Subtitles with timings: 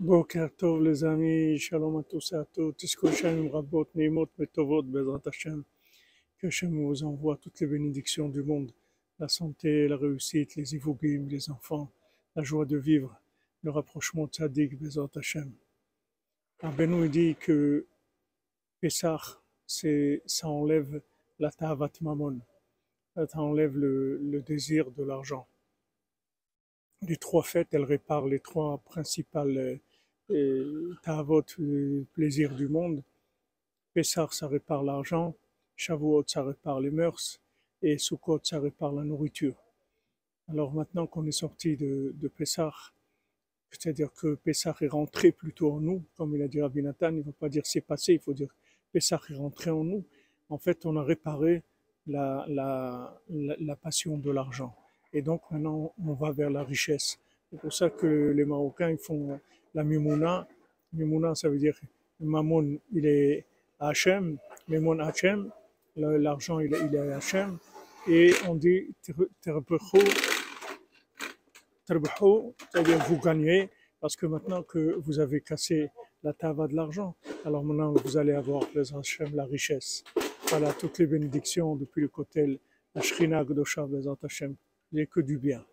[0.00, 2.84] Boker Tov les amis, Shalom à tous et à toutes,
[3.52, 5.62] Rabot Neimot Metovot Bezrat Hashem,
[6.36, 8.72] que Hashem vous envoie toutes les bénédictions du monde,
[9.20, 11.92] la santé, la réussite, les ivugim, les enfants,
[12.34, 13.16] la joie de vivre,
[13.62, 15.52] le rapprochement tzaddik Bezrat Hashem.
[16.58, 17.86] Rabbeinu dit que
[18.80, 21.02] Pessah, c'est, ça enlève
[21.38, 22.40] la ta'avat mamon,
[23.14, 25.46] ça enlève le, le désir de l'argent
[27.08, 29.80] les trois fêtes, elles réparent les trois principales
[30.30, 33.02] euh, ta'avot, euh, plaisirs du monde.
[33.92, 35.34] Pessah, ça répare l'argent.
[35.76, 37.40] Shavuot, ça répare les mœurs.
[37.82, 39.56] Et Sukkot, ça répare la nourriture.
[40.48, 42.72] Alors maintenant qu'on est sorti de, Pessah,
[43.70, 47.18] c'est-à-dire que Pessah est rentré plutôt en nous, comme il a dit Rabbi Nathan, il
[47.18, 48.54] ne faut pas dire c'est passé, il faut dire
[48.92, 50.04] Pessah est rentré en nous.
[50.50, 51.62] En fait, on a réparé
[52.06, 53.16] la
[53.80, 54.74] passion de l'argent.
[55.14, 57.18] Et donc maintenant, on va vers la richesse.
[57.50, 59.40] C'est pour ça que les Marocains ils font
[59.74, 60.46] la mimouna.
[60.92, 61.78] Mimouna, ça veut dire
[62.20, 63.44] Mamoun, il est
[63.78, 64.38] Hachem,
[64.68, 65.50] Mimoun Hachem,
[65.96, 67.58] l'argent il, il est Hachem.
[68.08, 68.88] Et on dit
[71.86, 75.90] c'est-à-dire vous gagnez, parce que maintenant que vous avez cassé
[76.22, 80.02] la tava de l'argent, alors maintenant vous allez avoir, les Hachem, la richesse.
[80.48, 82.60] Voilà toutes les bénédictions depuis le côté
[82.94, 84.56] la Shrina Gdosha, les Hachem.
[84.96, 85.66] A que du bien.